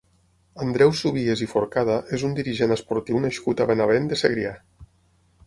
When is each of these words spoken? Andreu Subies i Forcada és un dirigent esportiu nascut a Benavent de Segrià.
Andreu 0.67 0.93
Subies 1.01 1.43
i 1.47 1.47
Forcada 1.51 1.99
és 2.19 2.23
un 2.31 2.33
dirigent 2.41 2.75
esportiu 2.77 3.21
nascut 3.27 3.63
a 3.63 3.69
Benavent 3.75 4.11
de 4.15 4.21
Segrià. 4.25 4.57